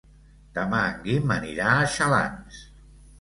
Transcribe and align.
Demà 0.53 0.79
en 0.93 0.95
Guim 1.03 1.33
anirà 1.35 1.67
a 1.73 1.85
Xalans. 1.97 2.63